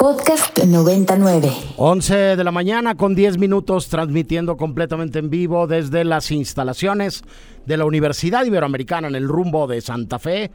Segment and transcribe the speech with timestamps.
[0.00, 1.50] Podcast 99.
[1.76, 7.24] 11 de la mañana con 10 minutos transmitiendo completamente en vivo desde las instalaciones
[7.66, 10.52] de la Universidad Iberoamericana en el rumbo de Santa Fe.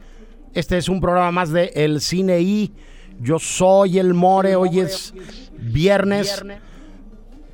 [0.54, 2.72] Este es un programa más de El Cine I.
[3.20, 5.12] Yo soy el More, hoy es
[5.58, 6.42] viernes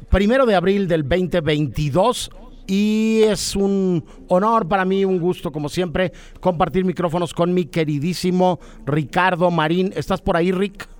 [0.09, 2.31] primero de abril del 2022
[2.69, 8.61] y es un honor para mí, un gusto como siempre, compartir micrófonos con mi queridísimo
[8.87, 9.93] Ricardo Marín.
[9.97, 11.00] ¿Estás por ahí, Rick?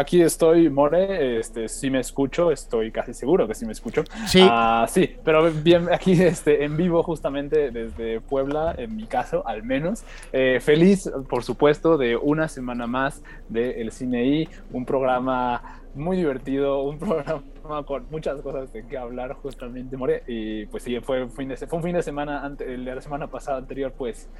[0.00, 4.02] Aquí estoy, More, este, sí me escucho, estoy casi seguro que sí me escucho.
[4.26, 4.40] Sí.
[4.42, 9.62] Ah, sí, pero bien, aquí este, en vivo justamente desde Puebla, en mi caso al
[9.62, 10.02] menos.
[10.32, 16.16] Eh, feliz, por supuesto, de una semana más de El Cine I, un programa muy
[16.16, 17.42] divertido, un programa
[17.84, 20.22] con muchas cosas de qué hablar justamente, More.
[20.26, 23.58] Y pues sí, fue, fin de, fue un fin de semana, ante, la semana pasada
[23.58, 24.30] anterior, pues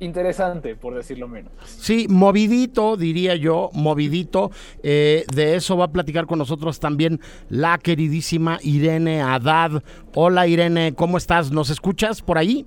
[0.00, 1.52] interesante, por decirlo menos.
[1.64, 4.50] Sí, movidito, diría yo, movidito.
[4.82, 9.82] Eh, de eso va a platicar con nosotros también la queridísima Irene Haddad.
[10.14, 11.52] Hola Irene, ¿cómo estás?
[11.52, 12.66] ¿Nos escuchas por ahí?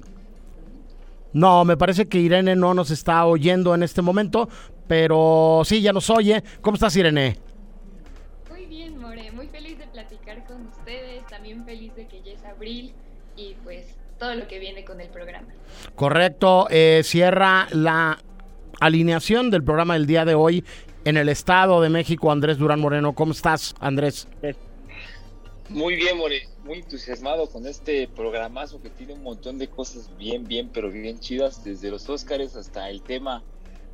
[1.34, 4.48] No, me parece que Irene no nos está oyendo en este momento,
[4.88, 6.44] pero sí, ya nos oye.
[6.62, 7.38] ¿Cómo estás Irene?
[8.52, 12.46] Muy bien, More, muy feliz de platicar con ustedes, también feliz de que ya es
[12.46, 12.94] abril
[13.36, 13.86] y pues
[14.20, 15.48] todo lo que viene con el programa.
[15.96, 18.20] Correcto, eh, cierra la
[18.80, 20.64] alineación del programa del día de hoy
[21.06, 23.14] en el Estado de México, Andrés Durán Moreno.
[23.14, 24.28] ¿Cómo estás, Andrés?
[25.70, 30.46] Muy bien, More, muy entusiasmado con este programazo que tiene un montón de cosas bien,
[30.46, 33.44] bien, pero bien chidas, desde los Óscares hasta el tema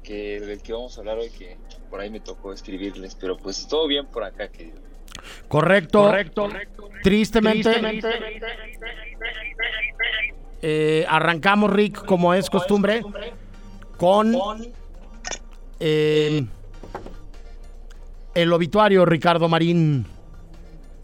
[0.04, 1.58] que, del que vamos a hablar hoy, que
[1.90, 4.89] por ahí me tocó escribirles, pero pues todo bien por acá, querido.
[5.48, 6.04] Correcto.
[6.04, 6.50] Correcto.
[7.04, 8.02] Tristemente.
[10.62, 13.02] Eh, arrancamos, Rick, como es costumbre,
[13.98, 14.36] con
[15.80, 16.46] eh,
[18.36, 20.06] el obituario, Ricardo Marín.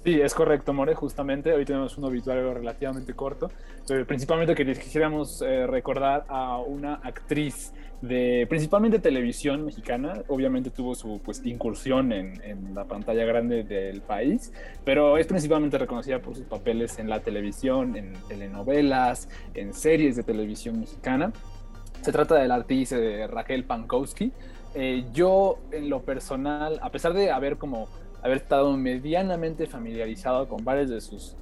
[0.05, 1.51] Sí, es correcto, More, justamente.
[1.51, 3.49] Hoy tenemos un obituario relativamente corto,
[3.87, 10.21] pero principalmente que quisiéramos eh, recordar a una actriz de principalmente televisión mexicana.
[10.27, 14.53] Obviamente tuvo su pues, incursión en, la pantalla grande del país,
[14.83, 20.21] pero es principalmente reconocida por sus papeles en la televisión, en telenovelas, en series de
[20.21, 21.33] televisión mexicana.
[22.01, 24.31] Se trata de la actriz de Raquel Pankowski.
[24.75, 27.87] Eh, yo, en lo personal, a pesar de haber como
[28.25, 31.35] haber estado medianamente familiarizado con varios de sus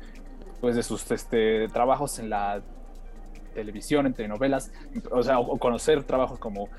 [0.60, 2.62] pues de sus este, trabajos en la
[3.54, 4.72] televisión, en telenovelas,
[5.12, 6.70] o sea, o, conocer trabajos como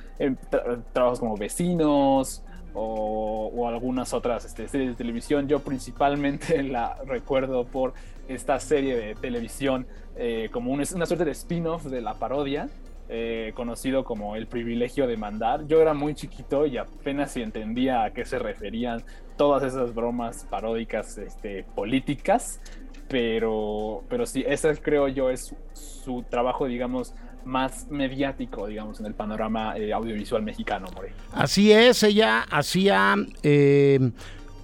[0.49, 5.49] tra trabajos como vecinos o, o algunas otras este, series de televisión.
[5.49, 7.93] Yo principalmente la recuerdo por
[8.27, 12.69] esta serie de televisión eh, como un, una suerte de spin-off de la parodia.
[13.11, 15.67] Eh, conocido como el privilegio de mandar.
[15.67, 19.05] Yo era muy chiquito y apenas si entendía a qué se referían
[19.37, 22.61] todas esas bromas paródicas este, políticas,
[23.09, 27.15] pero, pero sí, ese creo yo es su trabajo, digamos,
[27.45, 31.13] más mediático, digamos, en el panorama eh, audiovisual mexicano, More.
[31.33, 34.11] Así es, ella hacía, eh,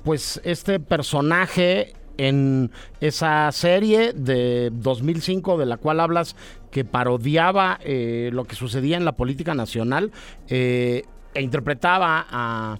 [0.04, 2.70] pues, este personaje en
[3.00, 6.36] esa serie de 2005 de la cual hablas,
[6.70, 10.12] que parodiaba eh, lo que sucedía en la política nacional
[10.48, 11.04] e
[11.34, 12.78] interpretaba a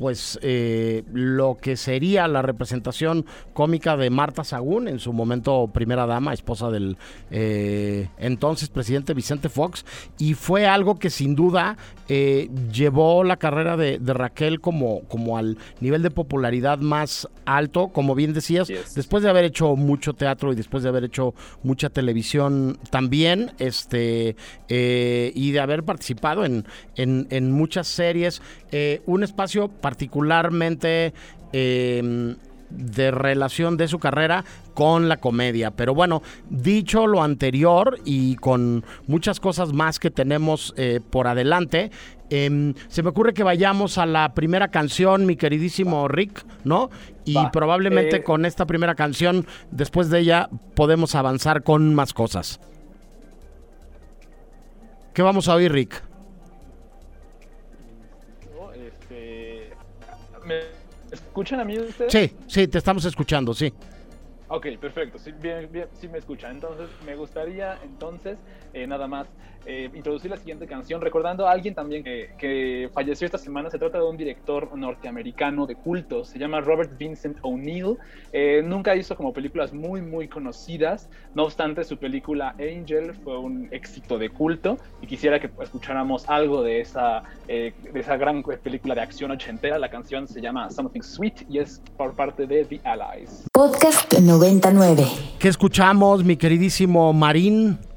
[0.00, 6.06] pues eh, lo que sería la representación cómica de Marta Sagún, en su momento primera
[6.06, 6.96] dama, esposa del
[7.30, 9.84] eh, entonces presidente Vicente Fox,
[10.16, 11.76] y fue algo que sin duda
[12.08, 17.88] eh, llevó la carrera de, de, Raquel como, como al nivel de popularidad más alto,
[17.88, 18.94] como bien decías, yes.
[18.94, 24.34] después de haber hecho mucho teatro y después de haber hecho mucha televisión también, este,
[24.70, 26.64] eh, y de haber participado en,
[26.96, 28.40] en, en muchas series,
[28.72, 31.12] eh, un espacio particularmente
[31.52, 32.36] eh,
[32.70, 34.44] de relación de su carrera
[34.74, 35.72] con la comedia.
[35.72, 41.90] Pero bueno, dicho lo anterior y con muchas cosas más que tenemos eh, por adelante,
[42.30, 46.90] eh, se me ocurre que vayamos a la primera canción, mi queridísimo Rick, ¿no?
[47.24, 48.22] Y Va, probablemente eh...
[48.22, 52.60] con esta primera canción, después de ella, podemos avanzar con más cosas.
[55.12, 56.09] ¿Qué vamos a oír, Rick?
[61.30, 62.12] Escuchan a mí ustedes?
[62.12, 63.72] Sí, sí, te estamos escuchando, sí.
[64.48, 66.50] Ok, perfecto, sí, bien, bien, sí me escucha.
[66.50, 68.36] Entonces, me gustaría entonces
[68.74, 69.28] eh, nada más
[69.66, 73.70] eh, introducir la siguiente canción, recordando a alguien también que, que, falleció esta semana.
[73.70, 77.96] Se trata de un director norteamericano de culto, se llama Robert Vincent O'Neill.
[78.32, 83.68] Eh, nunca hizo como películas muy, muy conocidas, no obstante, su película Angel fue un
[83.70, 89.02] éxito de culto y quisiera que escucháramos algo de esa, de esa gran película de
[89.02, 89.78] acción ochentera.
[89.78, 93.46] La canción se llama Something Sweet y es por parte de The Allies.
[93.52, 95.04] Podcast 99.
[95.38, 97.89] ¿Qué escuchamos, mi queridísimo Marín?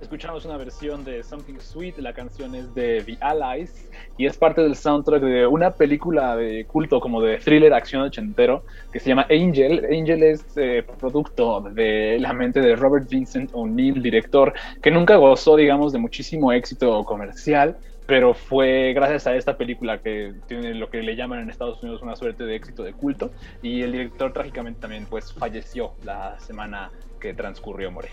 [0.00, 4.60] Escuchamos una versión de Something Sweet, la canción es de The Allies y es parte
[4.60, 8.62] del soundtrack de una película de culto como de thriller acción ochentero
[8.92, 9.86] que se llama Angel.
[9.90, 14.52] Angel es eh, producto de la mente de Robert Vincent O'Neill, director
[14.82, 20.34] que nunca gozó, digamos, de muchísimo éxito comercial, pero fue gracias a esta película que
[20.46, 23.30] tiene lo que le llaman en Estados Unidos una suerte de éxito de culto
[23.62, 28.10] y el director trágicamente también pues falleció la semana que transcurrió More.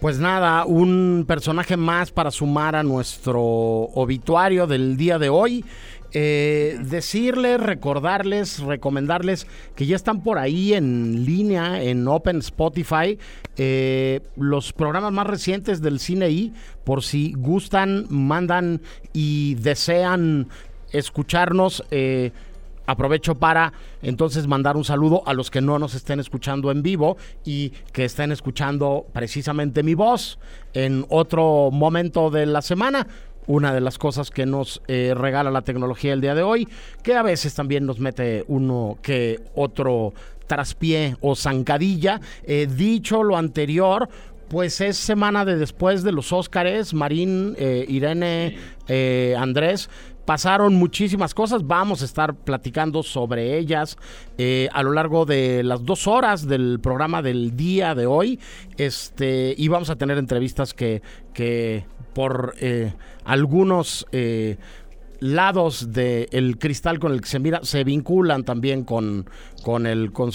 [0.00, 5.64] Pues nada, un personaje más para sumar a nuestro obituario del día de hoy.
[6.12, 13.18] Eh, decirles, recordarles, recomendarles que ya están por ahí en línea en Open Spotify
[13.56, 16.52] eh, los programas más recientes del cine y
[16.84, 18.82] por si gustan, mandan
[19.12, 20.48] y desean
[20.92, 21.84] escucharnos.
[21.90, 22.32] Eh,
[22.86, 23.72] aprovecho para
[24.02, 28.04] entonces mandar un saludo a los que no nos estén escuchando en vivo y que
[28.04, 30.38] estén escuchando precisamente mi voz
[30.72, 33.06] en otro momento de la semana.
[33.48, 36.66] Una de las cosas que nos eh, regala la tecnología el día de hoy,
[37.04, 40.12] que a veces también nos mete uno que otro
[40.48, 42.20] traspié o zancadilla.
[42.44, 44.08] Eh, dicho lo anterior,
[44.48, 48.56] pues es semana de después de los Óscares, Marín, eh, Irene,
[48.88, 49.90] eh, Andrés.
[50.26, 53.96] Pasaron muchísimas cosas, vamos a estar platicando sobre ellas
[54.38, 58.40] eh, a lo largo de las dos horas del programa del día de hoy.
[58.76, 61.00] Este, y vamos a tener entrevistas que,
[61.32, 62.92] que por eh,
[63.24, 64.56] algunos eh,
[65.34, 69.28] lados del cristal con el que se mira se vinculan también con,
[69.62, 70.30] con el con,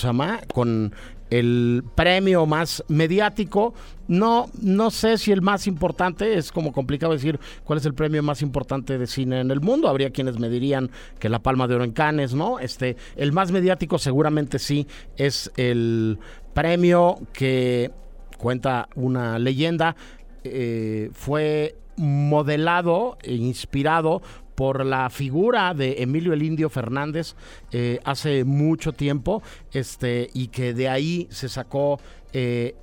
[0.54, 0.94] con
[1.32, 3.74] el premio más mediático.
[4.08, 8.22] No, no sé si el más importante, es como complicado decir cuál es el premio
[8.22, 9.88] más importante de cine en el mundo.
[9.88, 12.60] Habría quienes me dirían que la Palma de Oro en Cannes, ¿no?
[12.60, 14.86] Este, el más mediático seguramente sí
[15.16, 16.20] es el
[16.54, 17.92] premio que
[18.38, 19.96] cuenta una leyenda.
[20.44, 24.22] Eh, fue modelado e inspirado
[24.56, 27.36] por la figura de Emilio el Indio Fernández
[27.72, 32.00] eh, hace mucho tiempo, este, y que de ahí se sacó
[32.34, 32.76] eh,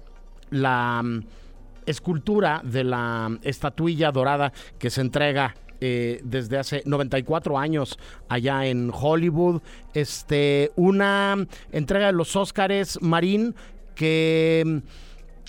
[0.51, 1.25] la mm,
[1.87, 7.99] escultura de la estatuilla dorada que se entrega eh, desde hace 94 años
[8.29, 9.63] allá en Hollywood.
[9.95, 11.37] Este, una
[11.71, 13.55] entrega de los Óscares Marín
[13.95, 14.79] que mm,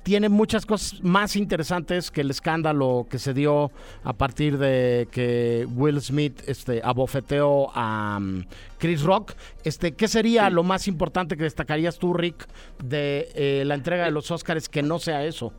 [0.09, 3.69] tiene muchas cosas más interesantes que el escándalo que se dio
[4.03, 8.43] a partir de que Will Smith este, abofeteó a um,
[8.79, 9.33] Chris Rock.
[9.63, 10.53] Este, ¿Qué sería sí.
[10.55, 12.47] lo más importante que destacarías tú, Rick,
[12.83, 15.53] de eh, la entrega de los Oscars que no sea eso?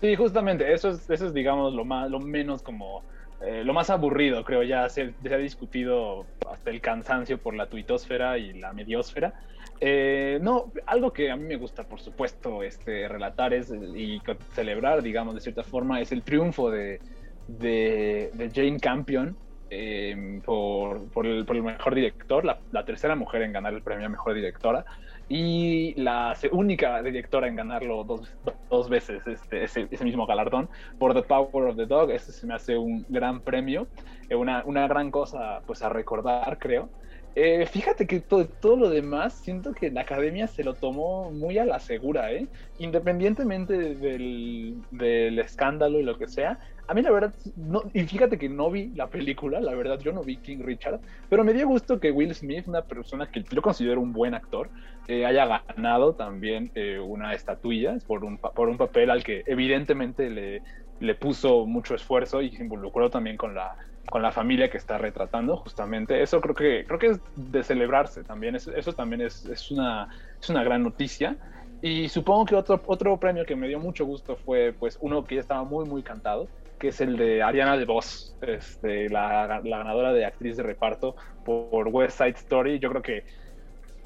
[0.00, 3.04] Sí, justamente, eso es, eso es digamos, lo, más, lo menos como...
[3.40, 7.68] Eh, lo más aburrido, creo, ya se, se, ha discutido hasta el cansancio por la
[7.68, 9.32] tuitosfera y la mediosfera.
[9.80, 14.20] Eh, no, algo que a mí me gusta, por supuesto, este, relatar es y
[14.52, 17.00] celebrar, digamos, de cierta forma, es el triunfo de,
[17.46, 19.36] de, Jane Campion
[19.70, 24.34] eh, por, por, el, mejor director, la, tercera mujer en ganar el premio a mejor
[24.34, 24.84] directora
[25.28, 28.34] y la única directora en ganarlo dos,
[28.70, 32.10] dos veces, este, ese, mismo galardón, por The Power of the Dog.
[32.10, 33.86] Este se me hace un gran premio,
[34.28, 36.88] eh, una, una gran cosa pues a recordar, creo.
[37.34, 41.64] Eh, fíjate que todo, lo demás, siento que la academia se lo tomó muy a
[41.64, 42.50] la segura, ¿eh?
[42.78, 48.38] Independientemente del, del escándalo y lo que sea, a mí la verdad, no, y fíjate
[48.38, 51.68] que no vi la película, la verdad yo no vi King Richard, pero me dio
[51.68, 54.70] gusto que Will Smith, una persona que yo considero un buen actor,
[55.06, 60.28] eh, haya ganado también eh, una estatuilla por un, por un papel al que evidentemente
[60.30, 60.62] le,
[60.98, 63.76] le puso mucho esfuerzo y se involucró también con la,
[64.10, 66.22] con la familia que está retratando justamente.
[66.22, 70.08] Eso creo que, creo que es de celebrarse también, eso, también es, es, una,
[70.40, 71.36] es una gran noticia.
[71.80, 75.36] Y supongo que otro, otro premio que me dio mucho gusto fue pues uno que
[75.36, 76.48] ya estaba muy muy cantado,
[76.78, 81.88] que es el de Ariana DeVos, este, la, la ganadora de actriz de reparto por
[81.88, 82.78] West Side Story.
[82.80, 83.24] Yo creo que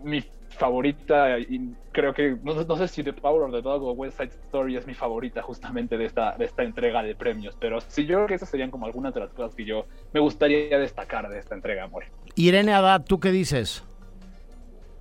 [0.03, 3.93] mi favorita y creo que no, no, sé si The Power of the Dog o
[3.93, 7.81] West Side Story es mi favorita justamente de esta, de esta entrega de premios, pero
[7.81, 10.79] sí yo creo que esas serían como algunas de las cosas que yo me gustaría
[10.79, 12.05] destacar de esta entrega, amor.
[12.35, 13.85] Irene Haddad, ¿tú qué dices?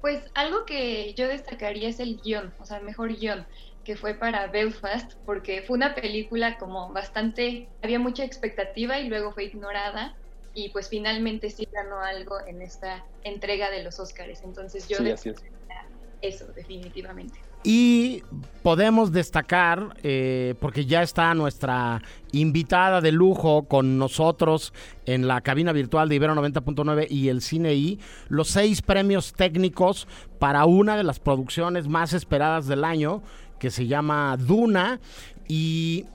[0.01, 3.45] Pues algo que yo destacaría es el guion, o sea, el mejor guion
[3.83, 9.31] que fue para Belfast, porque fue una película como bastante, había mucha expectativa y luego
[9.31, 10.15] fue ignorada
[10.53, 14.41] y pues finalmente sí ganó algo en esta entrega de los Óscares.
[14.43, 15.31] Entonces yo sí,
[16.21, 17.39] eso definitivamente.
[17.63, 18.23] Y
[18.63, 24.73] podemos destacar, eh, porque ya está nuestra invitada de lujo con nosotros
[25.05, 30.07] en la cabina virtual de Ibero 90.9 y el Cine I, los seis premios técnicos
[30.39, 33.21] para una de las producciones más esperadas del año,
[33.59, 34.99] que se llama Duna.
[35.47, 36.05] Y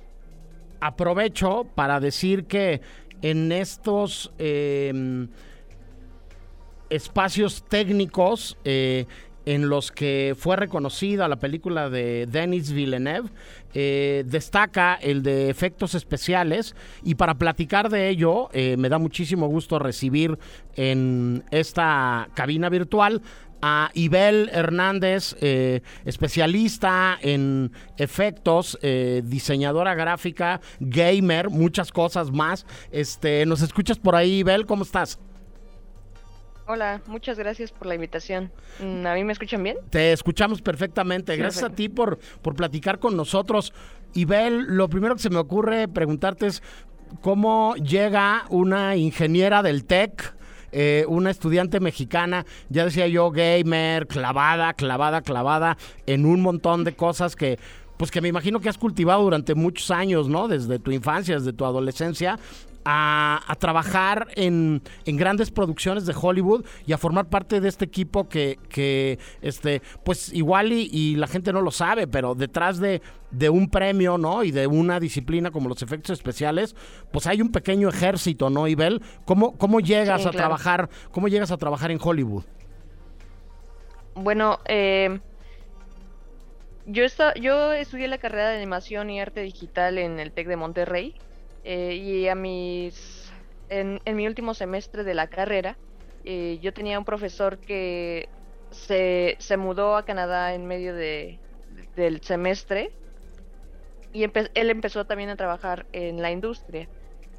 [0.81, 2.81] aprovecho para decir que
[3.23, 5.28] en estos em,
[6.90, 9.06] espacios técnicos eh,
[9.46, 13.30] en los que fue reconocida la película de Denis Villeneuve,
[13.75, 19.46] eh, destaca el de efectos especiales y para platicar de ello eh, me da muchísimo
[19.46, 20.37] gusto recibir
[20.75, 23.23] en esta cabina virtual
[23.62, 32.66] a Ibel Hernández, eh, especialista en efectos, eh, diseñadora gráfica, gamer, muchas cosas más.
[32.90, 34.66] Este, ¿Nos escuchas por ahí, Ibel?
[34.66, 35.18] ¿Cómo estás?
[36.68, 38.50] Hola, muchas gracias por la invitación.
[38.80, 39.76] Mm, ¿A mí me escuchan bien?
[39.88, 41.36] Te escuchamos perfectamente.
[41.36, 43.72] Gracias a ti por, por platicar con nosotros.
[44.14, 46.62] Ibel, lo primero que se me ocurre preguntarte es
[47.20, 50.36] cómo llega una ingeniera del TEC
[50.73, 56.94] eh, una estudiante mexicana, ya decía yo, gamer, clavada, clavada, clavada en un montón de
[56.94, 57.58] cosas que
[57.96, 60.49] pues que me imagino que has cultivado durante muchos años, ¿no?
[60.49, 62.38] Desde tu infancia, desde tu adolescencia,
[62.88, 68.59] a, trabajar en, grandes producciones de Hollywood y a formar parte de este equipo que,
[68.69, 73.00] que este, pues igual y, la gente no lo sabe, pero detrás de,
[73.50, 74.45] un premio, ¿no?
[74.45, 76.76] Y de una disciplina como los efectos especiales,
[77.12, 79.02] pues hay un pequeño ejército, ¿no, Ibel?
[79.25, 82.45] ¿Cómo, cómo llegas a trabajar, cómo llegas a trabajar en Hollywood?
[84.14, 85.19] Bueno, eh,
[86.87, 87.02] yo,
[87.40, 91.14] yo estudié la carrera de animación y arte digital en el TEC de Monterrey
[91.68, 93.32] eh, y a mis,
[93.70, 95.76] en, mi último semestre de la carrera,
[96.25, 98.28] eh, yo tenía un profesor que
[98.70, 101.40] se, se mudó a Canadá en medio de,
[101.96, 102.92] del semestre
[104.12, 106.88] y él empezó también a trabajar en la industria.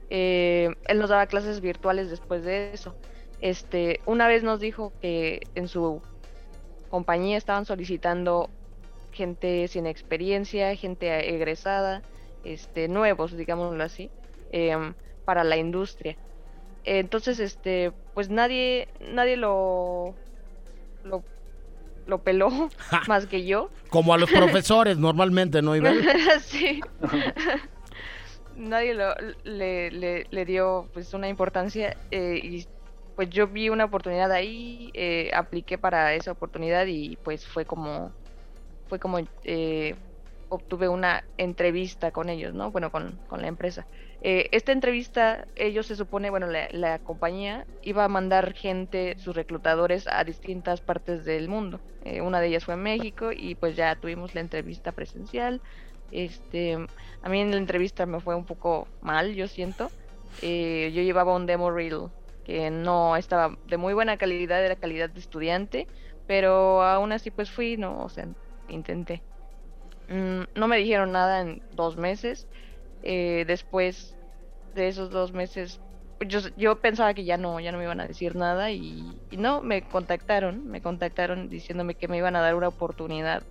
[0.10, 2.98] Eh, él nos daba clases virtuales después de eso.
[3.40, 6.02] Este, una vez nos dijo que en su
[6.90, 8.50] compañía estaban solicitando
[9.14, 12.02] gente sin experiencia, gente egresada,
[12.54, 14.10] este, nuevos, digámoslo así,
[14.52, 14.94] em,
[15.26, 16.18] para la industria.
[16.84, 20.16] Entonces, este, pues nadie, nadie lo,
[21.04, 22.50] lo, peló
[23.08, 23.70] más que yo.
[23.90, 25.98] Como a los profesores normalmente, ¿no, Iván?
[26.42, 26.80] sí.
[28.56, 29.14] nadie lo,
[29.44, 29.92] le,
[30.30, 32.66] le, dio pues una importancia eh, y
[33.18, 38.12] pues yo vi una oportunidad ahí, eh, apliqué para esa oportunidad y pues fue como,
[38.88, 39.96] fue como eh,
[40.50, 42.72] obtuve una entrevista con ellos, ¿no?
[42.72, 43.86] Bueno, con, la empresa.
[44.22, 50.08] Eh, esta entrevista, ellos se supone, bueno, la, compañía iba a mandar gente, sus reclutadores,
[50.08, 51.80] a distintas partes del mundo.
[52.04, 55.62] Eh, una de ellas fue en México y pues ya tuvimos la entrevista presencial.
[56.12, 56.78] Este,
[57.22, 59.92] a mí en la entrevista me fue un poco mal, yo siento.
[60.42, 62.10] Eh, yo llevaba un demo reel
[62.48, 65.88] que no estaba de muy buena calidad, era calidad de estudiante,
[66.28, 68.28] pero aún así pues fui, no, o sea,
[68.70, 69.22] intenté.
[70.08, 72.48] Mm, no me dijeron nada en dos meses.
[73.02, 74.18] Eh, después
[74.74, 75.82] de esos dos meses,
[76.20, 79.62] yo, yo pensaba que ya no, ya no me iban a decir nada y, no,
[79.62, 83.44] me contactaron, me contactaron diciéndome que me iban a dar una oportunidad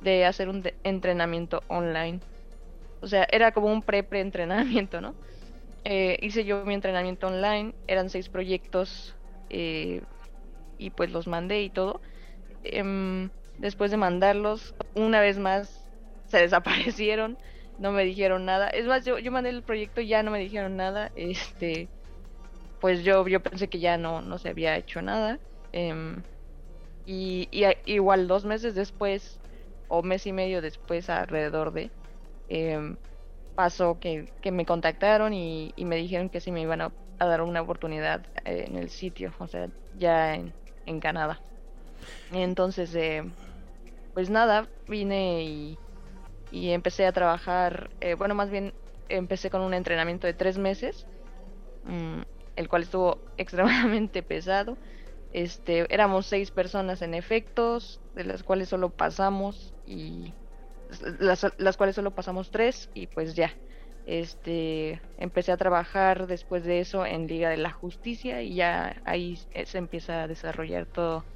[0.00, 2.22] de hacer un entrenamiento online.
[3.00, 5.16] O sea, era como un pre-pre-entrenamiento, ¿no?
[5.84, 9.16] Eh, hice yo mi entrenamiento online, eran seis proyectos
[9.50, 10.02] eh,
[10.78, 12.00] y pues los mandé y todo.
[12.62, 15.87] Em, después de mandarlos, una vez más
[16.28, 17.38] se desaparecieron,
[17.78, 18.68] no me dijeron nada.
[18.68, 21.10] Es más, yo, yo mandé el proyecto y ya no me dijeron nada.
[21.16, 21.88] Este,
[22.80, 25.38] pues yo, yo pensé que ya no, no se había hecho nada.
[25.72, 26.22] Em,
[27.06, 27.48] y,
[27.86, 29.38] igual dos meses después,
[29.88, 31.90] o mes y medio después, alrededor de,
[32.48, 32.96] em,
[33.54, 38.24] pasó que, me contactaron y, me dijeron que sí me iban a, dar una oportunidad
[38.44, 39.68] eh, en el sitio, o sea,
[39.98, 40.52] ya en,
[40.86, 41.40] en Canadá.
[42.32, 43.24] Entonces, eh,
[44.14, 45.78] pues nada, vine y
[46.50, 48.72] y empecé a trabajar, eh, bueno, más bien
[49.08, 51.06] empecé con un entrenamiento de tres meses,
[51.84, 52.22] mm,
[52.56, 54.76] el cual estuvo extremadamente pesado.
[55.32, 60.32] Este, éramos seis personas en efectos, de las cuales solo pasamos y
[61.20, 63.52] las, las cuales solo pasamos tres y pues ya.
[64.06, 69.36] Este, empecé a trabajar después de eso en Liga de la Justicia y ya ahí
[69.66, 71.26] se empieza a desarrollar todo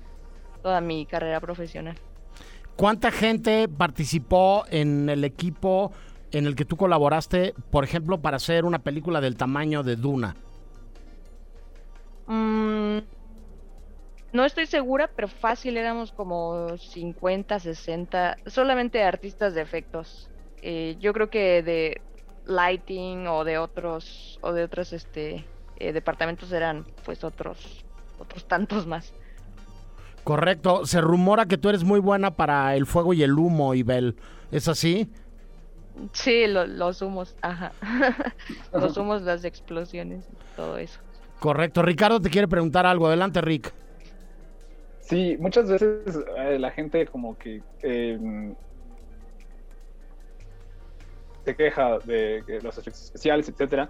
[0.62, 1.98] toda mi carrera profesional.
[2.76, 5.92] ¿Cuánta gente participó en el equipo
[6.32, 10.34] en el que tú colaboraste, por ejemplo, para hacer una película del tamaño de Duna?
[12.26, 12.98] Mm,
[14.32, 20.30] no estoy segura, pero fácil éramos como 50, 60, solamente artistas de efectos.
[20.62, 22.00] Eh, yo creo que de
[22.46, 25.44] lighting o de otros o de otros este
[25.76, 27.84] eh, departamentos eran pues otros
[28.18, 29.12] otros tantos más.
[30.24, 30.86] Correcto.
[30.86, 34.16] Se rumora que tú eres muy buena para el fuego y el humo, Ibel.
[34.50, 35.08] ¿Es así?
[36.12, 37.72] Sí, los humos, ajá.
[38.72, 40.24] los humos, las explosiones,
[40.56, 41.00] todo eso.
[41.38, 41.82] Correcto.
[41.82, 43.06] Ricardo te quiere preguntar algo.
[43.06, 43.72] Adelante, Rick.
[45.00, 48.54] Sí, muchas veces eh, la gente como que em,
[51.44, 53.88] se queja de, los efectos especiales, etcétera,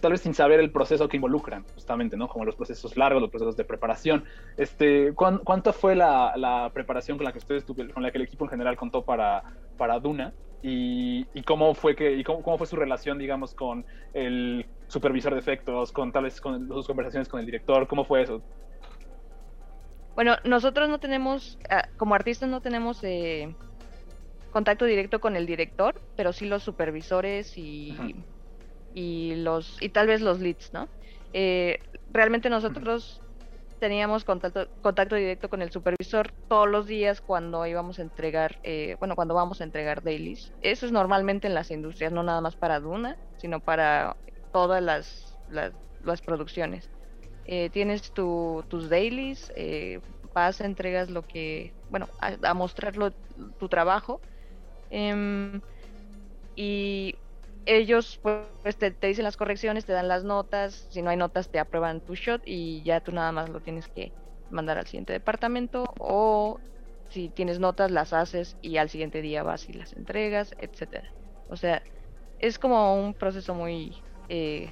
[0.00, 2.28] tal vez sin saber el proceso que involucran, justamente, ¿no?
[2.28, 4.24] Como los procesos largos, los procesos de preparación.
[4.56, 8.50] Este, ¿Cuánto fue la, preparación con la que ustedes, con la que el equipo en
[8.50, 9.42] general contó para,
[9.76, 10.32] para Duna?
[10.62, 15.90] Y, cómo fue que y cómo, fue su relación digamos con el supervisor de efectos
[15.90, 18.42] con tal vez con sus conversaciones con el director cómo fue eso
[20.14, 23.54] bueno nosotros no tenemos ah, como artistas no tenemos eh,
[24.50, 27.96] contacto directo con el director, pero sí los supervisores y,
[28.94, 30.88] y los y tal vez los leads, ¿no?
[31.32, 31.78] Eh,
[32.12, 33.20] realmente nosotros
[33.78, 38.96] teníamos contacto, contacto directo con el supervisor todos los días cuando íbamos a entregar, eh,
[38.98, 40.52] bueno, cuando vamos a entregar dailies.
[40.60, 44.16] Eso es normalmente en las industrias, no nada más para Duna, sino para
[44.52, 46.90] todas las, las, producciones.
[47.46, 49.50] Eh, tienes tu, tus dailies,
[50.34, 53.12] vas, entregas lo que, bueno, a, a mostrarlo
[53.58, 54.20] tu trabajo
[54.90, 55.60] Em,
[56.56, 57.14] y
[57.66, 61.58] ellos pues te, dicen las correcciones, te dan las notas, si no hay notas te
[61.58, 64.12] aprueban tu shot y ya tú nada más lo tienes que
[64.50, 66.58] mandar al siguiente departamento o
[67.08, 71.08] si tienes notas las haces y al siguiente día vas y las entregas, etcétera.
[71.48, 71.82] O sea,
[72.38, 73.96] es como un proceso muy
[74.28, 74.70] eh,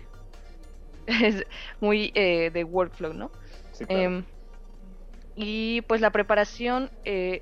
[1.80, 3.30] muy eh, de workflow, ¿no?
[3.88, 4.25] Em,
[5.35, 7.40] y pues la preparación eh,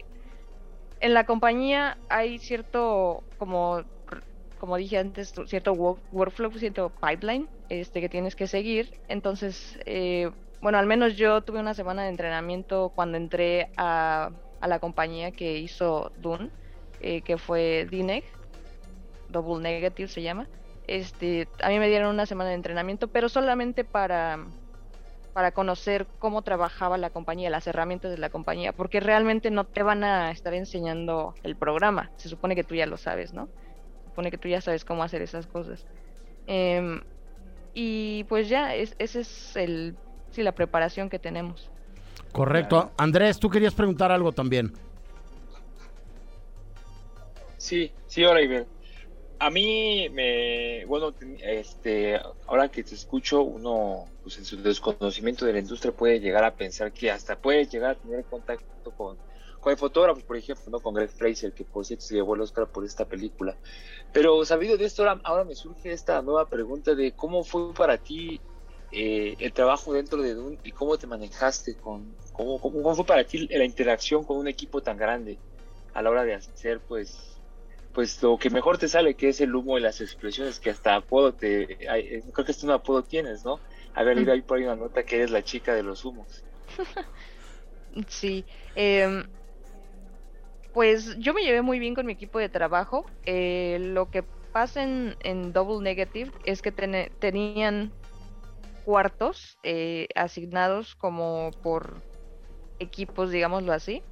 [1.00, 3.84] en la compañía hay cierto, como,
[4.66, 8.98] como dije antes, cierto workflow, cierto pipeline este, que tienes que seguir.
[9.06, 14.66] Entonces, eh, bueno, al menos yo tuve una semana de entrenamiento cuando entré a, a
[14.66, 16.50] la compañía que hizo Dune,
[17.00, 18.24] eh, que fue DNEG,
[19.28, 20.48] Double Negative se llama.
[20.88, 24.46] Este, a mí me dieron una semana de entrenamiento, pero solamente para
[25.32, 29.82] para conocer cómo trabajaba la compañía, las herramientas de la compañía, porque realmente no te
[29.82, 32.10] van a estar enseñando el programa.
[32.16, 33.50] Se supone que tú ya lo sabes, ¿no?
[34.16, 35.84] Supone que tú ya sabes cómo hacer esas cosas.
[36.46, 37.02] Em,
[37.74, 39.94] y pues ya, es, esa es el,
[40.30, 41.68] sí, la preparación que tenemos.
[42.32, 42.92] Correcto.
[42.96, 44.72] Andrés, tú querías preguntar algo también.
[47.58, 48.40] Sí, sí, ahora
[49.38, 55.52] a mí me, bueno, este, ahora que te escucho, uno, pues en su desconocimiento de
[55.52, 59.18] la industria puede llegar a pensar que hasta puede llegar a tener contacto con,
[59.66, 60.78] con el fotógrafo, por ejemplo, ¿no?
[60.78, 63.56] Con Greg Fraser, que por cierto se llevó el Oscar por esta película.
[64.12, 68.40] Pero sabido de esto, ahora, me surge esta nueva pregunta de cómo fue para ti
[68.92, 73.48] eh, el trabajo dentro de Dune y cómo te manejaste con, cómo, fue para ti
[73.48, 75.36] la interacción con un equipo tan grande
[75.94, 77.36] a la hora de hacer, pues,
[77.92, 80.94] pues lo que mejor te sale, que es el humo y las expresiones, que hasta
[80.94, 83.58] apodo te, eh, creo que este un apodo tienes, ¿no?
[83.94, 86.44] Haber leído ahí por ahí una nota que eres la chica de los humos.
[88.08, 88.44] sí,
[88.76, 89.24] em,
[90.76, 93.06] pues yo me llevé muy bien con mi equipo de trabajo.
[93.24, 97.90] Eh, lo que pasa en, Double Negative es que tenían
[98.84, 101.94] cuartos eh, asignados como por
[102.78, 104.02] equipos, digámoslo así.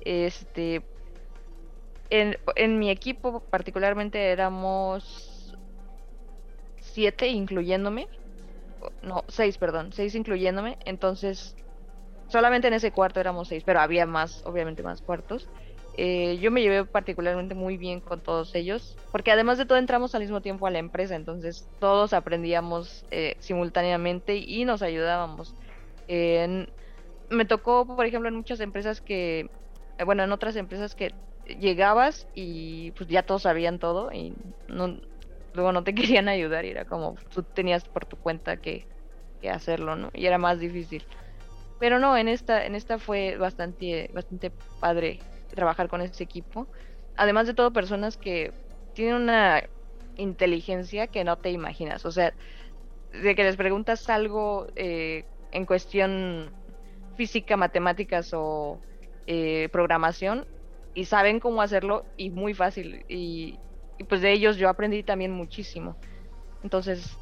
[0.00, 0.80] Este,
[2.08, 5.54] en, mi equipo particularmente éramos
[6.80, 8.08] siete incluyéndome.
[9.02, 10.78] No, seis, perdón, seis incluyéndome.
[10.86, 11.54] Entonces,
[12.28, 15.46] solamente en ese cuarto éramos seis, pero había más, obviamente más cuartos.
[16.00, 20.14] Eh, yo me llevé particularmente muy bien con todos ellos, porque además de todo entramos
[20.14, 25.56] al mismo tiempo a la empresa, entonces todos aprendíamos eh, simultáneamente y nos ayudábamos.
[26.06, 29.50] me tocó, por ejemplo, en muchas empresas que,
[29.98, 31.12] eh, bueno, en otras empresas que
[31.46, 34.36] llegabas y pues ya todos sabían todo y
[34.68, 35.00] no,
[35.52, 38.86] luego no te querían ayudar y era como tú tenías por tu cuenta que,
[39.50, 40.10] hacerlo, ¿no?
[40.14, 41.04] Y era más difícil.
[41.80, 45.18] Pero no, en esta, en esta fue bastante, bastante padre
[45.58, 46.68] trabajar con este equipo.
[47.16, 48.52] Además de todo, personas que
[48.94, 49.64] tienen una
[50.16, 52.06] inteligencia que no te imaginas.
[52.06, 52.32] O sea,
[53.12, 56.50] de que les preguntas algo eh, en cuestión
[57.16, 58.78] física, matemáticas o
[59.26, 60.46] eh, programación
[60.94, 63.04] y saben cómo hacerlo y muy fácil.
[63.08, 63.58] Y,
[64.08, 65.96] pues de ellos yo aprendí también muchísimo.
[66.62, 67.16] Entonces,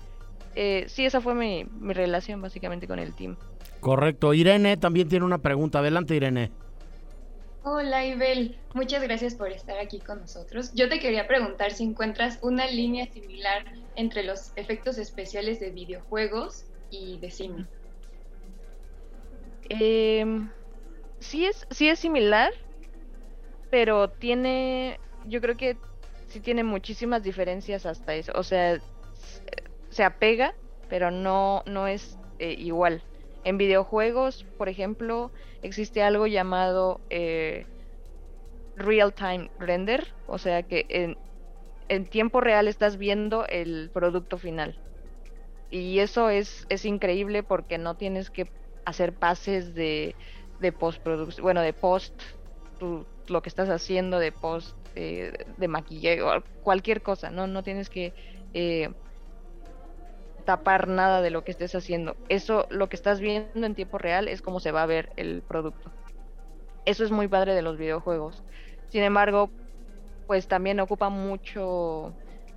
[0.54, 3.36] eh, sí, esa fue mi relación básicamente con el team.
[3.80, 4.34] Correcto.
[4.34, 5.78] Irene también tiene una pregunta.
[5.78, 6.50] Adelante, Irene.
[7.68, 8.56] Hola, Ibel.
[8.74, 10.70] Muchas gracias por estar aquí con nosotros.
[10.74, 13.64] Yo te quería preguntar si encuentras una línea similar
[13.96, 17.66] entre los efectos especiales de videojuegos y de cine.
[19.68, 20.24] Eh,
[21.18, 22.52] sí, es, sí es similar,
[23.68, 25.76] pero tiene, yo creo que
[26.28, 28.30] sí tiene muchísimas diferencias hasta eso.
[28.36, 28.80] O sea,
[29.90, 30.54] se apega,
[30.88, 33.02] pero no, no es eh, igual.
[33.46, 35.30] En videojuegos, por ejemplo,
[35.62, 37.64] existe algo llamado eh,
[38.74, 41.14] real time render, o sea que
[41.88, 44.76] en, tiempo real estás viendo el producto final.
[45.70, 48.50] Y eso es, es increíble porque no tienes que
[48.84, 50.16] hacer pases de,
[50.58, 52.20] de postproducción, bueno, de post,
[52.80, 56.20] tu, lo que estás haciendo de post, eh, de maquillaje,
[56.64, 57.46] cualquier cosa, ¿no?
[57.46, 58.12] No tienes que
[58.54, 58.90] eh,
[60.46, 62.16] tapar nada de lo que estés haciendo.
[62.30, 65.42] Eso, lo que estás viendo en tiempo real es cómo se va a ver el
[65.42, 65.90] producto.
[66.86, 68.42] Eso es muy padre de los videojuegos.
[68.88, 69.50] Sin embargo,
[70.28, 72.14] pues también ocupa mucho,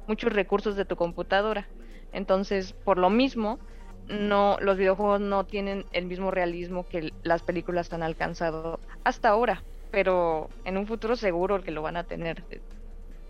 [0.08, 1.68] muchos recursos de tu computadora.
[2.14, 3.60] Entonces, por lo mismo,
[4.08, 9.64] no, los videojuegos no tienen el mismo realismo que las películas han alcanzado hasta ahora.
[9.92, 12.44] Pero en un futuro seguro que lo van a tener.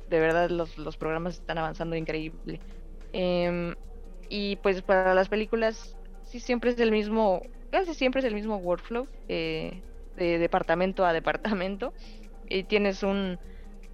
[0.09, 2.59] De verdad, los, los programas están avanzando increíble.
[3.13, 3.73] Eh,
[4.29, 8.57] y pues para las películas sí siempre es el mismo, casi siempre es el mismo
[8.57, 9.81] workflow eh,
[10.15, 11.93] de departamento a departamento.
[12.47, 13.37] Y tienes un,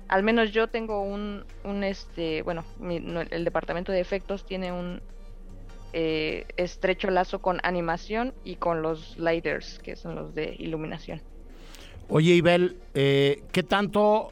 [0.07, 4.71] al menos yo tengo un, un este, bueno, mi, no, el departamento de efectos tiene
[4.71, 5.01] un
[5.93, 11.21] eh, estrecho lazo con animación y con los lighters, que son los de iluminación.
[12.09, 14.31] Oye, Ibel, eh, ¿qué tanto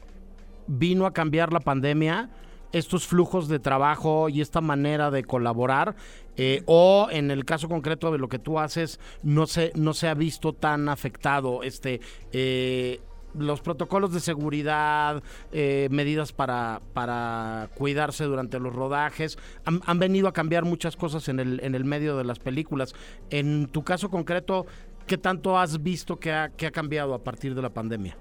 [0.66, 2.28] vino a cambiar la pandemia?
[2.74, 5.94] Estos flujos de trabajo y esta manera de colaborar
[6.36, 10.08] eh, o en el caso concreto de lo que tú haces no se no se
[10.08, 12.00] ha visto tan afectado este
[12.32, 13.00] eh,
[13.38, 20.28] los protocolos de seguridad, eh, medidas para, para cuidarse durante los rodajes, han, han, venido
[20.28, 22.94] a cambiar muchas cosas en el, en el medio de las películas.
[23.30, 24.66] En tu caso concreto,
[25.08, 28.16] ¿qué tanto has visto que ha, que ha cambiado a partir de la pandemia?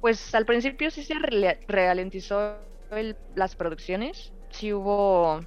[0.00, 1.14] Pues al principio sí se
[1.66, 2.69] ralentizó
[3.34, 5.40] las producciones, sí hubo.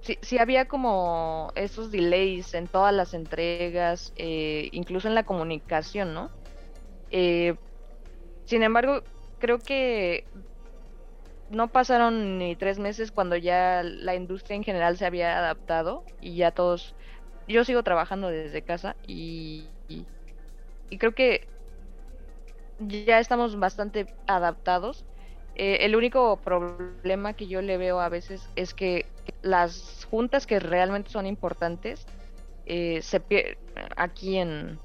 [0.00, 6.12] Sí, sí, había como esos delays en todas las entregas, eh, incluso en la comunicación,
[6.14, 6.30] ¿no?
[7.10, 7.56] Eh,
[8.46, 9.04] sin embargo,
[9.38, 10.28] creo que
[11.48, 16.36] no pasaron ni tres meses cuando ya la industria en general se había adaptado y
[16.36, 16.96] ya todos.
[17.46, 19.74] Yo sigo trabajando desde casa y,
[20.88, 21.48] y creo que
[22.78, 25.06] ya estamos bastante adaptados
[25.54, 29.06] eh, el único problema que yo le veo a veces es que
[29.42, 32.06] las juntas que realmente son importantes
[32.66, 33.22] eh, se
[33.96, 34.78] aquí en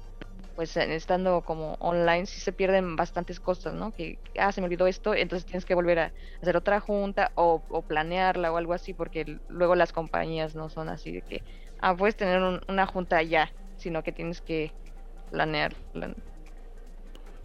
[0.54, 3.92] pues estando como online sí se pierden bastantes cosas, ¿no?
[3.92, 7.62] Que ah se me olvidó esto, entonces tienes que volver a hacer otra junta o,
[7.88, 11.42] planearla o algo así porque luego las compañías no son así de que
[11.80, 14.70] ah puedes tener un, una junta ya, sino que tienes que
[15.30, 16.14] planear, plan,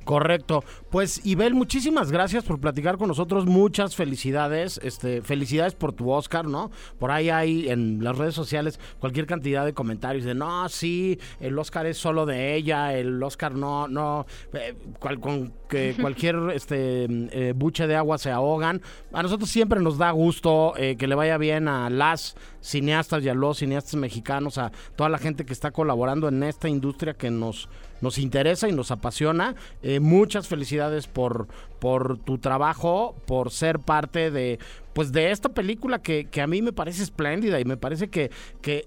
[0.05, 0.63] Correcto.
[0.91, 3.45] Pues Ibel, muchísimas gracias por platicar con nosotros.
[3.45, 4.79] Muchas felicidades.
[4.83, 6.71] Este, felicidades por tu Oscar, ¿no?
[6.99, 11.57] Por ahí hay en las redes sociales cualquier cantidad de comentarios de no, sí, el
[11.57, 17.05] Oscar es solo de ella, el Oscar no, no, eh, cual, con que cualquier este
[17.09, 18.81] eh, buche de agua se ahogan.
[19.11, 23.29] A nosotros siempre nos da gusto eh, que le vaya bien a las cineastas y
[23.29, 27.29] a los cineastas mexicanos, a toda la gente que está colaborando en esta industria que
[27.29, 27.69] nos,
[28.05, 29.55] nos interesa y nos apasiona.
[29.81, 31.47] Eh, muchas felicidades por,
[31.79, 34.59] por tu trabajo, por ser parte de
[34.93, 38.31] pues de esta película que, que a mí me parece espléndida y me parece que,
[38.61, 38.85] que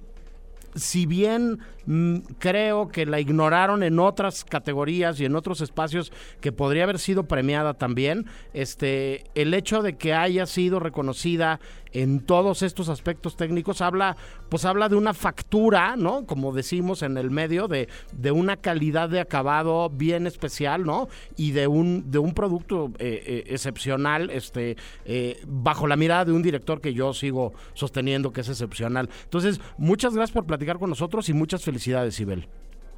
[0.74, 6.52] si bien mmm, creo que la ignoraron en otras categorías y en otros espacios que
[6.52, 11.60] podría haber sido premiada también, este, el hecho de que haya sido reconocida
[11.92, 14.16] en todos estos aspectos técnicos habla,
[14.48, 16.26] pues habla de una factura, ¿no?
[16.26, 21.08] Como decimos en el medio, de, de una calidad de acabado bien especial, ¿no?
[21.36, 26.32] Y de un, de un producto eh, eh, excepcional, este, eh, bajo la mirada de
[26.32, 29.08] un director que yo sigo sosteniendo que es excepcional.
[29.24, 32.48] Entonces, muchas gracias por platicar con nosotros y muchas felicidades, Ibel.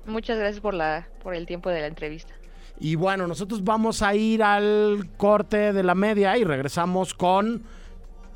[0.06, 2.34] Muchas gracias por la, por el tiempo de la entrevista.
[2.78, 7.62] Y bueno, nosotros vamos a ir al corte de la media y regresamos con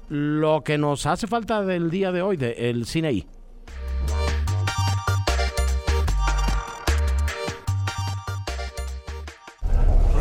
[0.09, 3.27] lo que nos hace falta del día de hoy, del de cine I.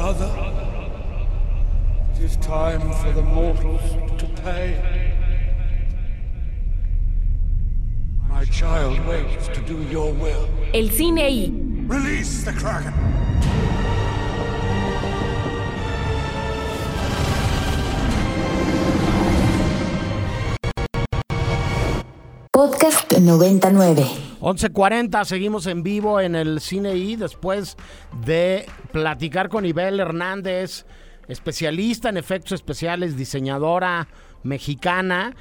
[0.04, 0.32] brother,
[2.14, 3.82] it is time for the mortals
[4.18, 5.16] to pay.
[8.28, 10.50] My child waits to do your will.
[10.74, 11.52] El cine I.
[11.88, 12.94] Release the Kraken!
[23.20, 24.06] 99.
[24.42, 27.78] 11.40, seguimos en vivo en el Cine I después
[28.26, 30.86] de platicar con Ibel Hernández,
[31.28, 34.08] especialista en efectos especiales, diseñadora
[34.44, 35.36] mexicana,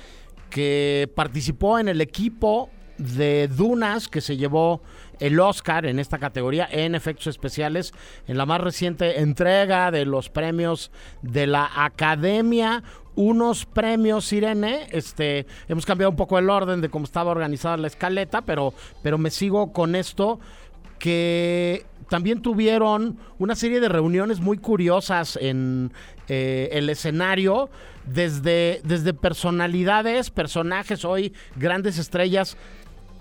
[0.50, 4.82] que participó en el equipo de Dunas que se llevó
[5.18, 7.92] el Oscar en esta categoría en efectos especiales
[8.26, 10.90] en la más reciente entrega de los premios
[11.22, 12.82] de la Academia
[13.14, 14.86] unos premios Irene.
[14.90, 19.18] Este hemos cambiado un poco el orden de cómo estaba organizada la escaleta pero pero
[19.18, 20.40] me sigo con esto
[20.98, 25.92] que también tuvieron una serie de reuniones muy curiosas en
[26.28, 27.70] eh, el escenario,
[28.04, 32.56] desde, desde personalidades, personajes hoy, grandes estrellas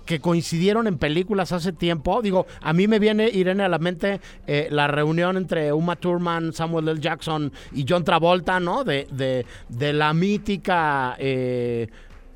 [0.04, 2.22] que coincidieron en películas hace tiempo.
[2.22, 6.52] Digo, a mí me viene, Irene, a la mente eh, la reunión entre Uma Thurman,
[6.52, 7.00] Samuel L.
[7.00, 8.84] Jackson y John Travolta, ¿no?
[8.84, 11.16] De, de, de la mítica...
[11.18, 11.88] Eh,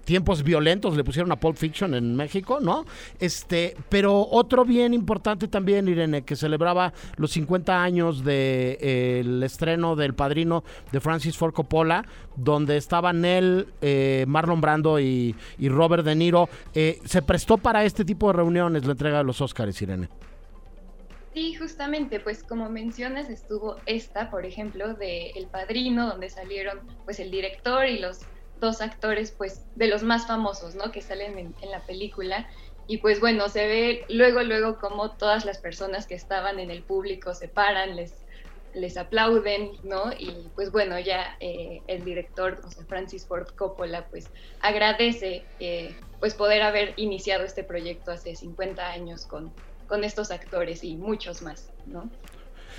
[0.07, 2.87] tiempos violentos le pusieron a Pulp Fiction en México, ¿no?
[3.19, 9.42] Este, pero otro bien importante también, Irene, que celebraba los 50 años del de, el
[9.42, 15.69] estreno del Padrino de Francis Ford Coppola, donde estaban él, eh, Marlon Brando y, y,
[15.69, 16.49] Robert De Niro.
[16.73, 20.09] Eh, ¿Se prestó para este tipo de reuniones la entrega de los Oscars, Irene?
[21.35, 27.19] Sí, justamente, pues como mencionas, estuvo esta, por ejemplo, de El Padrino, donde salieron pues
[27.19, 28.21] el director y los
[28.61, 30.92] dos actores pues de los más famosos, ¿no?
[30.92, 32.49] Que salen en, la película.
[32.87, 36.83] Y pues bueno, se ve luego, luego como todas las personas que estaban en el
[36.83, 38.14] público se paran, les,
[38.75, 40.12] les aplauden, ¿no?
[40.16, 45.97] Y pues bueno, ya eh, el director, o sea, Francis Ford Coppola, pues agradece eh,
[46.21, 49.53] pues poder haber iniciado este proyecto hace 50 años con,
[49.88, 52.09] con estos actores y muchos más, ¿no?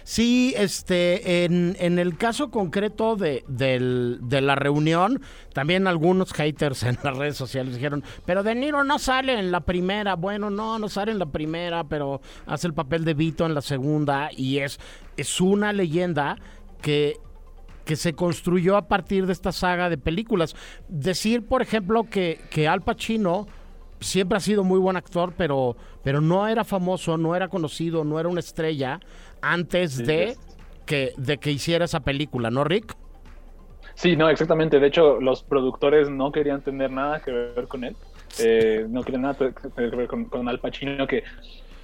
[0.07, 6.83] Sí, este, en, en el caso concreto de, del, de, la reunión, también algunos haters
[6.83, 10.79] en las redes sociales dijeron, pero De Niro no sale en la primera, bueno, no,
[10.79, 14.59] no sale en la primera, pero hace el papel de Vito en la segunda y
[14.59, 14.79] es,
[15.17, 16.37] es una leyenda
[16.81, 17.17] que
[17.83, 20.55] que se construyó a partir de esta saga de películas.
[20.89, 23.47] Decir, por ejemplo, que, que Al Pacino
[23.99, 28.19] siempre ha sido muy buen actor, pero, pero no era famoso, no era conocido, no
[28.19, 28.99] era una estrella
[29.41, 30.35] antes de,
[30.85, 32.95] que, de que hiciera esa película, ¿no, Rick?
[33.95, 34.79] Sí, no, exactamente.
[34.79, 37.95] De hecho, los productores no querían tener nada que ver con él.
[38.39, 41.23] Eh, no querían nada que ver con, con Al Pacino, que,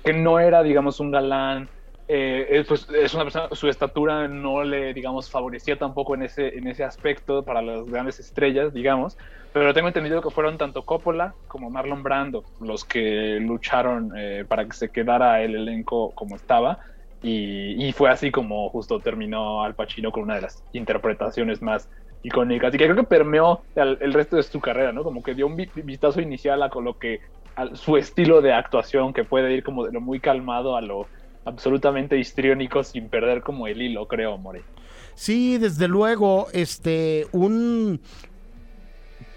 [0.03, 1.69] que no era, digamos, un galán.
[2.07, 6.67] Eh, pues, es una persona, su estatura no le, digamos, favorecía tampoco en ese, en
[6.67, 9.17] ese aspecto para las grandes estrellas, digamos.
[9.53, 14.65] Pero tengo entendido que fueron tanto Coppola como Marlon Brando los que lucharon eh, para
[14.65, 16.79] que se quedara el elenco como estaba.
[17.21, 21.87] Y, fue así como justo terminó Al Pacino con una de las interpretaciones más
[22.21, 25.03] icónicas y que creo que permeó el, resto de su carrera, ¿no?
[25.03, 27.21] Como que dio un vistazo inicial a lo que
[27.75, 31.07] su estilo de actuación que puede ir como de lo muy calmado a lo
[31.45, 34.63] absolutamente histriónico sin perder como el hilo, creo, More.
[35.15, 38.01] Sí, desde luego, este un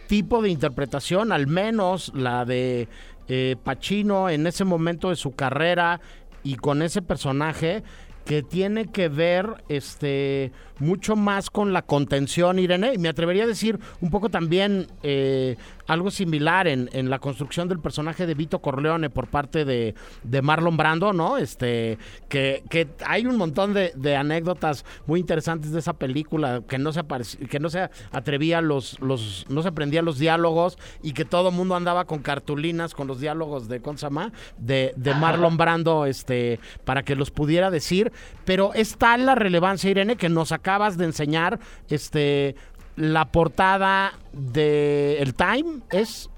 [0.07, 2.89] tipo de interpretación, al menos la de
[3.29, 6.01] eh, Pacino en ese momento de su carrera
[6.43, 7.83] y con ese personaje
[8.25, 13.47] que tiene que ver este mucho más con la contención, Irene, y me atrevería a
[13.47, 18.61] decir un poco también eh, algo similar en, en, la construcción del personaje de Vito
[18.61, 21.39] Corleone por parte de, de Marlon Brando, ¿no?
[21.39, 26.79] Este, que, que hay un montón de, de, anécdotas muy interesantes de esa película, que
[26.79, 27.03] no se
[27.49, 31.55] que no se atrevía los, los, no se aprendía los diálogos y que todo el
[31.55, 37.03] mundo andaba con cartulinas con los diálogos de Consama, de, de Marlon Brando, este, para
[37.03, 38.13] que los pudiera decir,
[38.45, 42.57] pero es tal la relevancia, Irene, que nos acabas de enseñar este
[42.97, 46.29] la portada de el Time es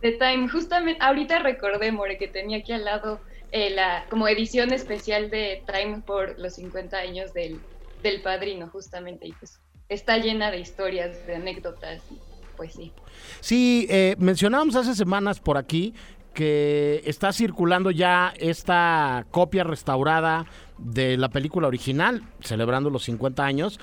[0.00, 3.20] The Time justamente ahorita recordé More que tenía aquí al lado
[3.52, 7.60] eh, la como edición especial de Time por los 50 años del,
[8.02, 12.18] del padrino justamente y pues está llena de historias de anécdotas y
[12.56, 12.92] pues sí.
[13.40, 15.94] Sí eh, mencionábamos hace semanas por aquí
[16.34, 20.44] que está circulando ya esta copia restaurada
[20.78, 23.78] de la película original, celebrando los 50 años,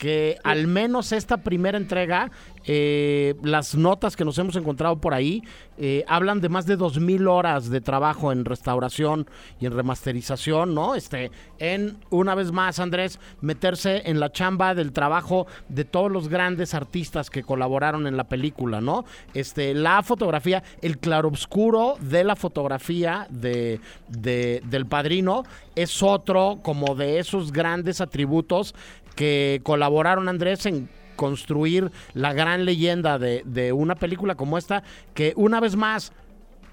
[0.00, 2.30] que al menos esta primera entrega,
[2.64, 5.42] eh, las notas que nos hemos encontrado por ahí,
[5.76, 9.26] eh, hablan de más de 2.000 horas de trabajo en restauración
[9.60, 10.94] y en remasterización, ¿no?
[10.94, 16.28] Este, en, una vez más, Andrés, meterse en la chamba del trabajo de todos los
[16.28, 19.04] grandes artistas que colaboraron en la película, ¿no?
[19.34, 25.44] Este, la fotografía, el claroscuro de la fotografía de, de- del padrino
[25.76, 28.74] es otro como de esos grandes atributos
[29.14, 34.82] que colaboraron, Andrés, en construir la gran leyenda de, de una película como esta,
[35.14, 36.12] que una vez más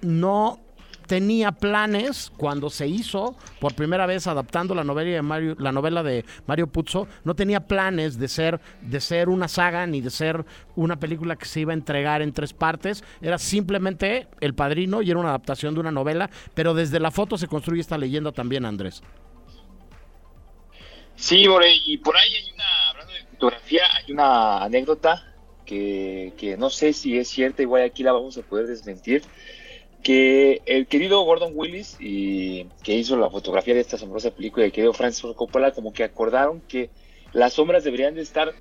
[0.02, 0.60] no
[1.08, 6.04] tenía planes cuando se hizo por primera vez adaptando la novela de Mario, la novela
[6.04, 10.46] de Mario Puzo, no tenía planes de ser, de ser una saga ni de ser
[10.76, 15.10] una película que se iba a entregar en tres partes, era simplemente El Padrino y
[15.10, 18.66] era una adaptación de una novela, pero desde la foto se construye esta leyenda también,
[18.66, 19.02] Andrés.
[21.18, 21.46] Sí,
[21.86, 26.94] y por ahí hay una, hablando de fotografía, hay una anécdota que, que no sé
[26.94, 29.24] si es cierta, igual aquí la vamos a poder desmentir,
[30.04, 34.68] que el querido Gordon Willis, y que hizo la fotografía de esta asombrosa película, y
[34.68, 36.90] el querido Francis Coppola, como que acordaron que
[37.34, 38.54] las sombras deberían de estar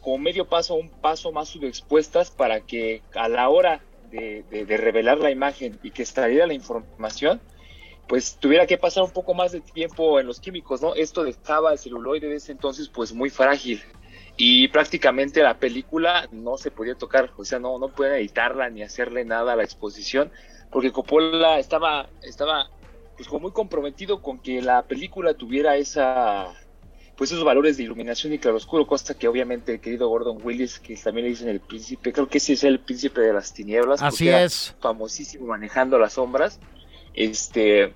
[0.00, 4.44] como medio paso un paso más subexpuestas para que a la hora de,
[4.76, 7.40] revelar la imagen y que saliera la información,
[8.08, 10.94] pues tuviera que pasar un poco más de tiempo en los químicos, ¿no?
[10.94, 13.82] Esto dejaba el celuloide de ese entonces pues muy frágil
[14.36, 18.82] y prácticamente la película no se podía tocar, o sea, no, no pueden editarla ni
[18.82, 20.30] hacerle nada a la exposición,
[20.70, 22.70] porque Coppola estaba, estaba
[23.16, 26.54] pues como muy comprometido con que la película tuviera esa
[27.16, 30.96] pues esos valores de iluminación y claroscuro, cosa que obviamente el querido Gordon Willis, que
[30.96, 34.14] también le dicen el príncipe, creo que ese es el príncipe de las tinieblas, porque
[34.14, 34.74] Así era es.
[34.80, 36.58] famosísimo manejando las sombras,
[37.14, 37.94] este,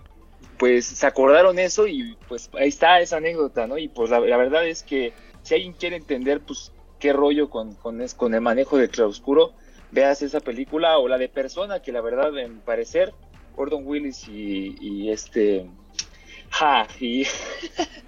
[0.59, 3.79] pues se acordaron eso y pues ahí está esa anécdota, ¿no?
[3.79, 8.01] Y pues la, verdad es que si alguien quiere entender pues qué rollo con, con,
[8.35, 9.53] el manejo del claroscuro,
[9.91, 13.13] veas esa película o la de Persona, que la verdad, en parecer,
[13.55, 15.67] Gordon Willis y, y este,
[16.51, 17.27] ja, y...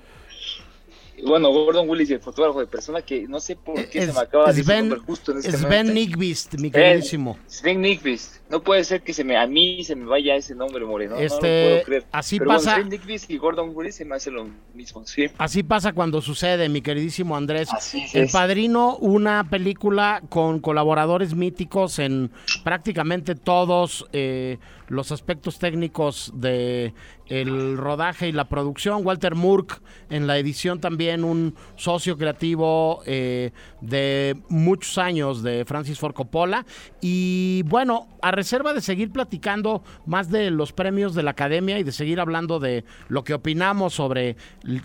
[1.27, 4.21] Bueno, Gordon Willis y el fotógrafo de persona que no sé por qué se me
[4.21, 5.93] acaba de Sven, justo en este Sven momento.
[5.95, 7.39] Nykvist, mi queridísimo.
[7.47, 8.37] Sven Nykvist.
[8.51, 11.15] No puede ser que se me, a mí se me vaya ese nombre, More, ¿no?
[11.17, 11.39] No lo Este,
[11.71, 12.05] puedo creer.
[12.13, 15.27] así Pero pasa- Bueno, Sven Nykvist y Gordon Willis se me hace lo mismo, sí.
[15.39, 17.69] Así pasa cuando sucede, mi queridísimo Andrés.
[17.73, 18.29] Así El.
[18.31, 22.31] Padrino, una película con colaboradores míticos en
[22.65, 26.95] prácticamente todos eh, los aspectos técnicos de
[27.27, 29.05] el rodaje y la producción.
[29.05, 35.99] Walter Murk en la edición también un socio creativo eh, de muchos años de Francis
[35.99, 36.65] Ford Coppola.
[37.01, 41.85] Y bueno, a reserva de seguir platicando más de los premios de la academia y
[41.85, 44.37] de seguir hablando de lo que opinamos sobre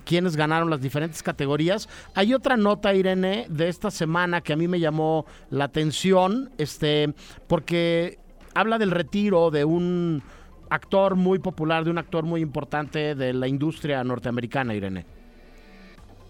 [0.06, 4.68] quiénes ganaron las diferentes categorías, hay otra nota, Irene, de esta semana que a mí
[4.68, 7.14] me llamó la atención, este,
[7.48, 8.20] porque
[8.54, 10.24] habla del retiro de un
[10.70, 15.06] actor muy popular, de un actor muy importante de la industria norteamericana, Irene.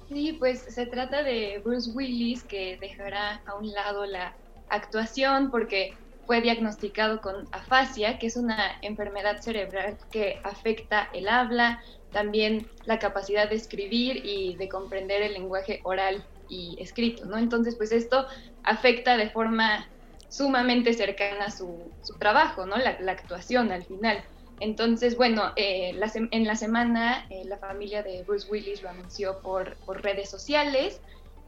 [0.10, 4.36] Sí, pues se trata de Bruce Willis que dejará a un lado la
[4.70, 5.94] actuación porque
[6.26, 11.82] fue diagnosticado con afasia, que es una enfermedad cerebral que afecta el habla,
[12.12, 17.38] también la capacidad de escribir y de comprender el lenguaje oral y escrito, ¿no?
[17.38, 18.26] Entonces, pues esto
[18.64, 19.88] afecta de forma
[20.34, 22.76] sumamente cercana su, su trabajo, ¿no?
[22.78, 24.24] La, la actuación al final.
[24.60, 25.96] Entonces, bueno, eh,
[26.32, 31.02] en la semana eh, la familia de Bruce Willis lo anunció por, por redes sociales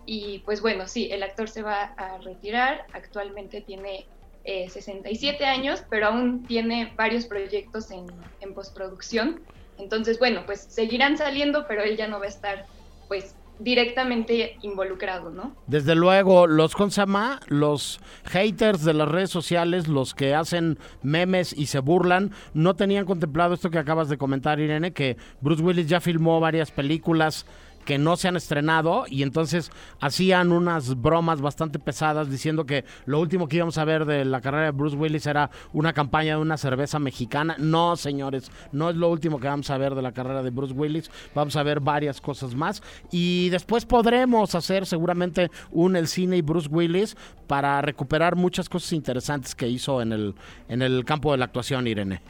[0.05, 4.05] y pues bueno, sí, el actor se va a retirar, actualmente tiene
[4.43, 8.05] eh, 67 años, pero aún tiene varios proyectos en,
[8.41, 9.41] en postproducción.
[9.79, 12.67] Entonces, bueno, pues seguirán saliendo, pero él ya no va a estar
[13.07, 15.55] pues directamente involucrado, ¿no?
[15.67, 17.39] Desde luego, los ¿cómo se llama?
[17.47, 23.05] los haters de las redes sociales, los que hacen memes y se burlan, no tenían
[23.05, 27.45] contemplado esto que acabas de comentar, Irene, que Bruce Willis ya filmó varias películas
[27.85, 29.71] que no se han estrenado y entonces
[30.01, 34.41] hacían unas bromas bastante pesadas diciendo que lo último que íbamos a ver de la
[34.41, 37.55] carrera de Bruce Willis era una campaña de una cerveza mexicana.
[37.59, 40.73] No, señores, no es lo último que vamos a ver de la carrera de Bruce
[40.73, 41.09] Willis.
[41.33, 46.41] Vamos a ver varias cosas más y después podremos hacer seguramente un El Cine y
[46.41, 47.15] Bruce Willis
[47.47, 50.35] para recuperar muchas cosas interesantes que hizo en el,
[50.67, 52.21] en el campo de la actuación, Irene.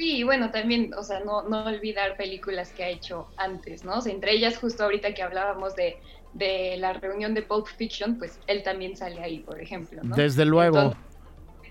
[0.00, 3.98] Sí, bueno, también, o sea, no, no olvidar películas que ha hecho antes, ¿no?
[3.98, 5.98] O sea, entre ellas, justo ahorita que hablábamos de,
[6.32, 10.16] de la reunión de Pulp Fiction, pues él también sale ahí, por ejemplo, ¿no?
[10.16, 10.78] Desde luego.
[10.78, 11.02] Entonces,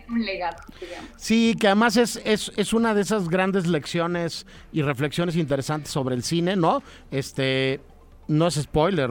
[0.10, 1.10] un legado, digamos.
[1.18, 6.14] Sí, que además es, es, es una de esas grandes lecciones y reflexiones interesantes sobre
[6.14, 6.84] el cine, ¿no?
[7.10, 7.80] Este,
[8.30, 9.10] no es spoiler,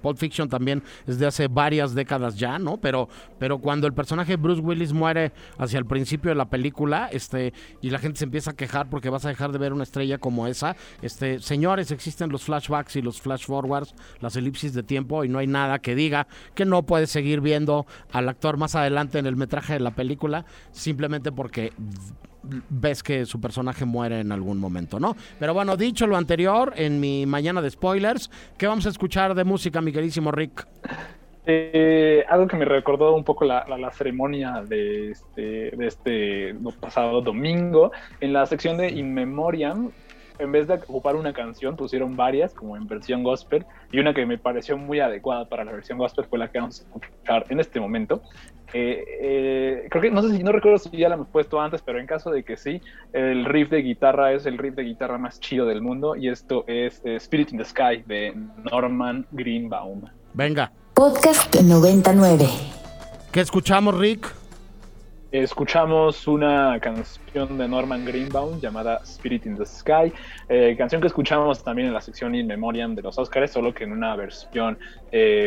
[0.00, 2.78] Pulp Fiction también es de hace varias décadas ya, ¿no?
[2.78, 3.08] Pero,
[3.38, 7.52] pero cuando el personaje Bruce Willis muere hacia el principio de la película, este,
[7.82, 10.18] y la gente se empieza a quejar porque vas a dejar de ver una estrella
[10.18, 15.24] como esa, este, señores, existen los flashbacks y los flash forwards, las elipsis de tiempo,
[15.24, 19.18] y no hay nada que diga que no puedes seguir viendo al actor más adelante
[19.18, 21.72] en el metraje de la película, simplemente porque
[22.42, 25.16] ves que su personaje muere en algún momento, ¿no?
[25.38, 29.44] Pero bueno, dicho lo anterior, en mi mañana de spoilers, ¿qué vamos a escuchar de
[29.44, 30.66] música, mi queridísimo Rick?
[31.46, 37.92] Eh, algo que me recordó un poco la, ceremonia de este, de este pasado domingo,
[38.20, 39.90] en la sección de In Memoriam,
[40.40, 44.26] en vez de ocupar una canción, pusieron varias, como en versión gospel, y una que
[44.26, 47.60] me pareció muy adecuada para la versión gospel fue la que vamos a escuchar en
[47.60, 48.22] este momento.
[48.72, 51.82] Eh, eh, creo que no sé si no recuerdo si ya la hemos puesto antes,
[51.82, 52.80] pero en caso de que sí,
[53.12, 56.64] el riff de guitarra es el riff de guitarra más chido del mundo y esto
[56.66, 58.34] es eh, Spirit in the Sky de
[58.70, 60.02] Norman Greenbaum.
[60.34, 60.72] Venga.
[60.94, 62.46] Podcast 99.
[63.32, 64.39] ¿Qué escuchamos, Rick?
[65.32, 70.12] Escuchamos una canción de Norman Greenbaum llamada Spirit in the Sky,
[70.76, 73.92] canción que escuchamos también en la sección In Memoriam de los Oscars, solo que en
[73.92, 74.76] una versión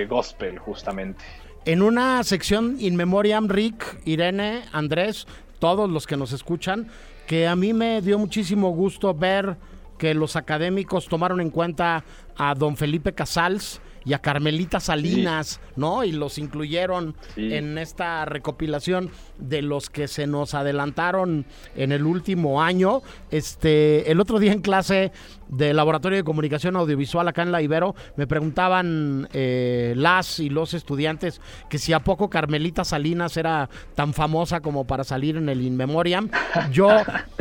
[0.07, 1.21] gospel justamente.
[1.65, 5.27] En una sección In Memoriam, Rick, Irene, Andrés,
[5.59, 6.87] todos los que nos escuchan,
[7.27, 9.57] que a mí me dio muchísimo gusto ver
[9.97, 12.05] que los académicos tomaron en cuenta
[12.37, 16.03] a don Felipe Casals y a Carmelita Salinas, ¿no?
[16.03, 21.45] Y los incluyeron en esta recopilación de los que se nos adelantaron
[21.75, 23.01] en el último año.
[23.31, 25.11] Este, el otro día en clase
[25.55, 30.73] del Laboratorio de Comunicación Audiovisual acá en la Ibero, me preguntaban eh, las y los
[30.73, 35.61] estudiantes que si a poco Carmelita Salinas era tan famosa como para salir en el
[35.61, 36.29] In Memoriam.
[36.71, 36.89] Yo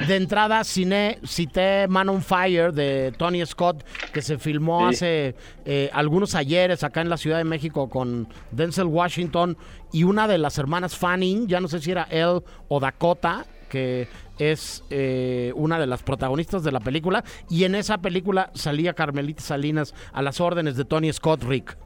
[0.06, 5.34] de entrada cine, cité Man on Fire de Tony Scott, que se filmó hace
[5.64, 9.56] eh, algunos ayeres acá en la Ciudad de México con Denzel Washington
[9.92, 14.06] y una de las hermanas Fanning, ya no sé si era él o Dakota, que
[14.38, 17.24] es eh, una de las protagonistas de la película.
[17.48, 21.76] Y en esa película salía Carmelita Salinas a las órdenes de Tony Scott Rick.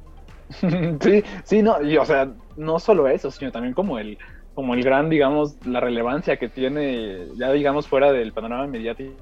[1.00, 4.18] Sí, sí, no, y o sea, no solo eso, sino también como el,
[4.54, 9.12] como el gran, digamos, la relevancia que tiene, ya digamos, fuera del panorama mediático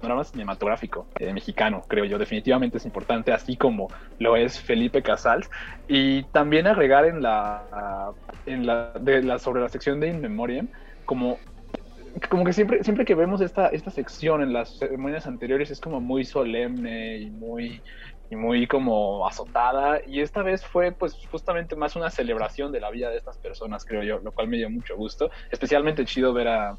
[0.00, 3.88] panorama cinematográfico eh, mexicano, creo yo, definitivamente es importante, así como
[4.20, 5.50] lo es Felipe Casals.
[5.88, 8.12] Y también agregar en la,
[8.46, 10.68] en la, de la sobre la sección de In Memoriam,
[11.04, 11.38] como
[12.28, 16.00] como que siempre, siempre que vemos esta, esta sección en las ceremonias anteriores es como
[16.00, 17.82] muy solemne y muy,
[18.30, 20.00] y muy como azotada.
[20.06, 23.84] Y esta vez fue pues justamente más una celebración de la vida de estas personas,
[23.84, 25.30] creo yo, lo cual me dio mucho gusto.
[25.50, 26.78] Especialmente chido ver a,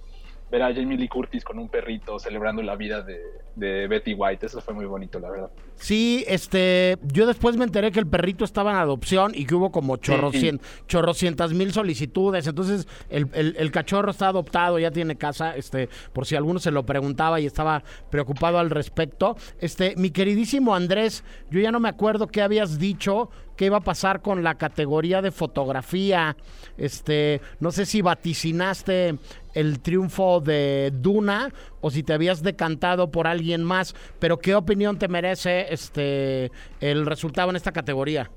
[0.52, 4.46] ver a Jamie Lee Curtis con un perrito celebrando la vida de, Betty White.
[4.46, 5.50] Eso fue muy bonito, la verdad.
[5.76, 9.70] Sí, este, yo después me enteré que el perrito estaba en adopción y que hubo
[9.72, 12.48] como chorrocientas mil solicitudes.
[12.48, 17.42] Entonces, el, cachorro está adoptado, ya tiene casa, este, por si alguno se lo preguntaba
[17.42, 19.36] y estaba preocupado al respecto.
[19.60, 23.30] Este, mi queridísimo Andrés, yo ya no me acuerdo qué habías dicho
[23.60, 26.38] qué iba a pasar con la categoría de fotografía.
[26.78, 29.18] Este, no sé si vaticinaste
[29.60, 34.98] el triunfo de Duna o si te habías decantado por alguien más, pero ¿qué opinión
[35.00, 38.32] te merece este el resultado en esta categoría?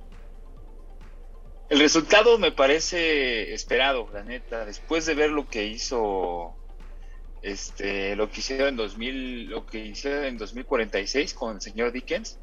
[1.69, 6.55] El resultado me parece esperado, la neta, después de ver lo que hizo
[7.43, 12.39] este lo que hicieron en 2000, lo que hicieron en 2046 con el señor Dickens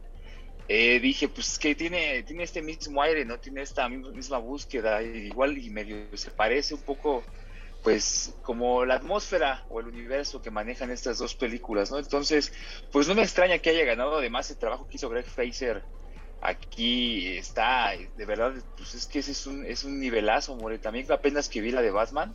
[0.72, 3.40] eh, dije, pues que tiene, tiene este mismo aire, ¿no?
[3.40, 7.24] Tiene esta misma búsqueda, igual y medio se parece un poco,
[7.84, 12.00] pues, como la atmósfera o el universo que manejan estas dos películas, ¿no?
[12.00, 12.52] Entonces,
[12.92, 15.84] pues no me extraña que haya ganado, además el trabajo que hizo Greg Fraser
[16.42, 20.80] aquí está, de verdad, pues es que ese es un, es un nivelazo, more.
[20.80, 22.34] También apenas que vi la de Batman,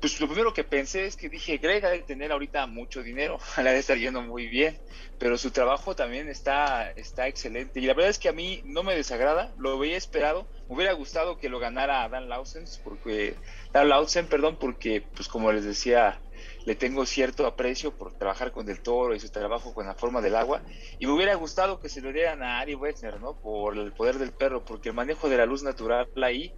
[0.00, 3.38] pues lo primero que pensé es que dije, Greg ha de tener ahorita mucho dinero,
[3.62, 4.76] le ha de estar yendo muy bien,
[5.18, 7.78] pero su trabajo también está, está excelente.
[7.78, 10.92] Y la verdad es que a mí no me desagrada, lo había esperado, me hubiera
[10.92, 13.36] gustado que lo ganara Dan Lausen, porque,
[13.74, 16.20] Lausen, perdón, porque, pues como les decía,
[16.64, 20.20] le tengo cierto aprecio por trabajar con Del Toro y su trabajo con la forma
[20.20, 20.62] del agua,
[20.98, 23.40] y me hubiera gustado que se lo dieran a Ari Wexner, ¿no?
[23.40, 26.54] Por el poder del perro, porque el manejo de la luz natural ahí,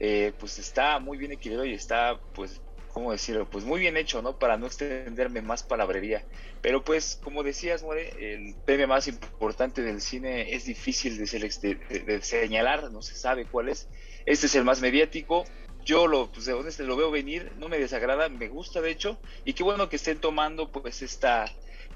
[0.00, 2.60] eh, pues está muy bien equilibrado y está, pues,
[2.98, 3.48] ¿cómo decirlo?
[3.48, 4.38] Pues muy bien hecho, ¿no?
[4.38, 6.24] Para no extenderme más palabrería.
[6.60, 12.90] Pero pues, como decías, More, el premio más importante del cine es difícil de, señalar,
[12.90, 13.88] no se sabe cuál es.
[14.26, 15.44] Este es el más mediático.
[15.88, 16.46] Yo lo, pues,
[16.80, 20.20] lo veo venir, no me desagrada, me gusta de hecho, y qué bueno que estén
[20.20, 21.46] tomando pues esta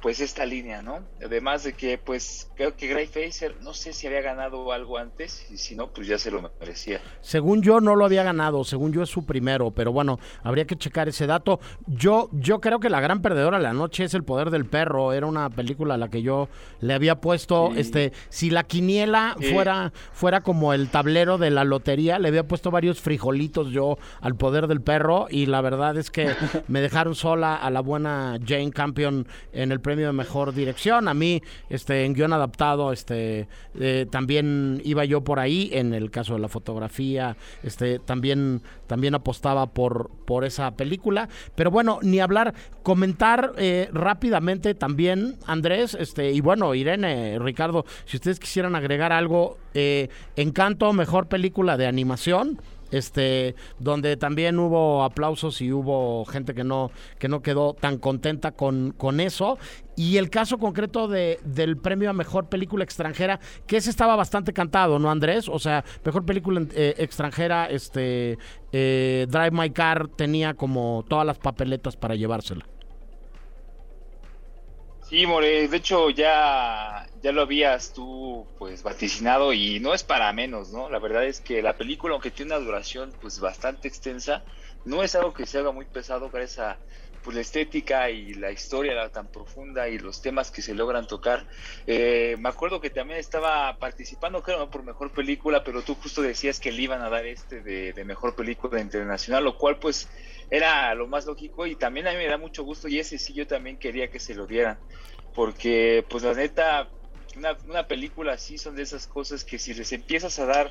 [0.03, 0.98] pues esta línea, ¿no?
[1.24, 5.46] Además de que pues creo que Gray Facer no sé si había ganado algo antes
[5.48, 7.00] y si no pues ya se lo merecía.
[7.20, 10.76] Según yo no lo había ganado, según yo es su primero, pero bueno, habría que
[10.76, 11.61] checar ese dato.
[11.86, 15.12] Yo yo creo que la gran perdedora de la noche es El poder del perro,
[15.12, 16.48] era una película a la que yo
[16.80, 22.18] le había puesto este si la quiniela fuera fuera como el tablero de la lotería,
[22.18, 26.28] le había puesto varios frijolitos yo al poder del perro y la verdad es que
[26.66, 31.09] me dejaron sola a la buena Jane Campion en el premio mejor dirección.
[31.09, 35.70] A mí, este, en guion adaptado, este, eh, también iba yo por ahí.
[35.72, 41.28] En el caso de la fotografía, este, también, también apostaba por, por esa película.
[41.55, 48.16] Pero bueno, ni hablar, comentar eh, rápidamente también, Andrés, este, y bueno, Irene, Ricardo, si
[48.16, 52.61] ustedes quisieran agregar algo, eh, Encanto, mejor película de animación
[52.93, 58.53] este donde también hubo aplausos y hubo gente que no que no quedó tan contenta
[58.53, 59.59] con, con eso.
[59.95, 64.53] Y el caso concreto de, del premio a mejor película extranjera que ese estaba bastante
[64.53, 68.38] cantado no Andrés o sea mejor película eh, extranjera este
[68.72, 72.66] eh, Drive My Car tenía como todas las papeletas para llevársela
[75.12, 80.32] Sí, More, de hecho ya, ya lo habías tú pues vaticinado y no es para
[80.32, 80.88] menos, ¿no?
[80.88, 84.42] La verdad es que la película, aunque tiene una duración pues bastante extensa,
[84.84, 86.80] no es algo que se haga muy pesado gracias a
[87.22, 91.46] pues, la estética y la historia tan profunda y los temas que se logran tocar.
[91.86, 96.58] Eh, me acuerdo que también estaba participando, creo, por mejor película, pero tú justo decías
[96.58, 100.08] que le iban a dar este de, de mejor película internacional, lo cual pues
[100.50, 103.32] era lo más lógico y también a mí me da mucho gusto y ese sí
[103.32, 104.78] yo también quería que se lo dieran
[105.32, 106.90] porque pues la neta
[107.36, 110.70] una, una película así son de esas cosas que si les empiezas a dar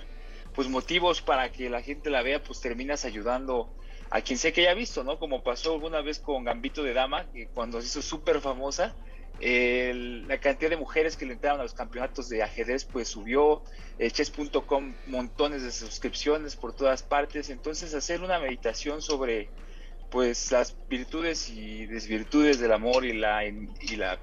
[0.54, 3.74] pues motivos para que la gente la vea pues terminas ayudando
[4.12, 5.18] a quien sea que haya visto, ¿no?
[5.18, 8.94] Como pasó alguna vez con Gambito de Dama, que cuando se hizo súper famosa,
[9.40, 13.64] la cantidad de mujeres que le entraron a los campeonatos de ajedrez pues subió,
[13.98, 19.50] eh, chess.com montones de suscripciones por todas partes, entonces hacer una meditación sobre
[20.12, 24.20] pues las virtudes y desvirtudes del amor y la y la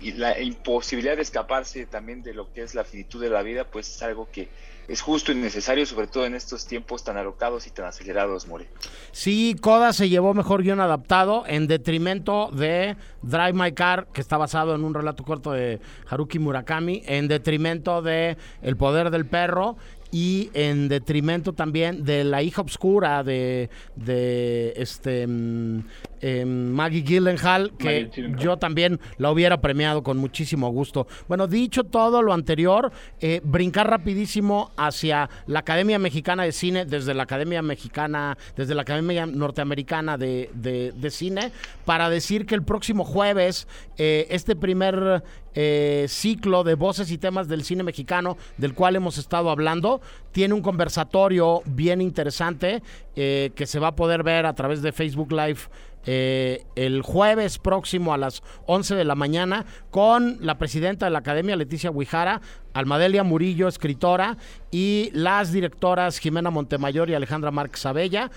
[0.00, 3.68] y la imposibilidad de escaparse también de lo que es la finitud de la vida,
[3.68, 4.48] pues es algo que
[4.88, 8.66] es justo y necesario, sobre todo en estos tiempos tan alocados y tan acelerados, More.
[9.12, 14.38] Sí, Koda se llevó mejor guion adaptado en detrimento de Drive My Car, que está
[14.38, 15.78] basado en un relato corto de
[16.08, 19.76] Haruki Murakami, en detrimento de El Poder del Perro
[20.10, 25.84] y en detrimento también de la hija obscura de, de este mm,
[26.20, 31.06] em, Maggie Gyllenhaal, que yo también la hubiera premiado con muchísimo gusto.
[31.28, 32.90] Bueno, dicho todo lo anterior,
[33.20, 38.82] eh, brincar rapidísimo hacia la Academia Mexicana de Cine, desde la Academia Mexicana, desde la
[38.82, 41.52] Academia Norteamericana de, de, Cine,
[41.84, 45.22] para decir que el próximo jueves, eh, este primer
[45.60, 49.97] eh, ciclo de voces y temas del cine mexicano, del cual hemos estado hablando,
[50.32, 52.82] tiene un conversatorio bien interesante
[53.16, 55.60] eh, que se va a poder ver a través de Facebook Live
[56.06, 61.18] eh, el jueves próximo a las 11 de la mañana con la presidenta de la
[61.18, 62.40] Academia, Leticia Huijara,
[62.72, 64.38] Almadelia Murillo, escritora,
[64.70, 68.30] y las directoras Jimena Montemayor y Alejandra Márquez Abella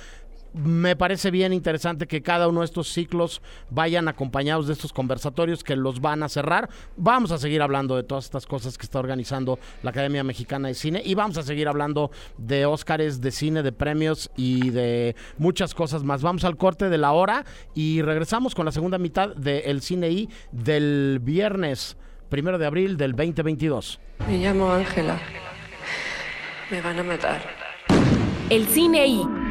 [0.54, 5.64] me parece bien interesante que cada uno de estos ciclos vayan acompañados de estos conversatorios
[5.64, 6.70] que los van a cerrar.
[6.98, 10.74] Vamos a seguir hablando de todas estas cosas que está organizando la Academia Mexicana de
[10.74, 15.74] Cine y vamos a seguir hablando de Óscares, de cine, de premios y de muchas
[15.74, 16.22] cosas más.
[16.22, 20.30] Vamos al corte de la hora y regresamos con la segunda mitad del Cine I
[20.52, 21.98] del viernes
[22.30, 24.00] primero de abril del 2022.
[24.28, 25.20] Me llamo Ángela.
[26.70, 27.42] Me van a matar.
[28.50, 29.51] El Cine I